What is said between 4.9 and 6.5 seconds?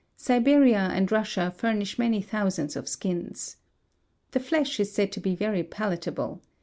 said to be very palatable.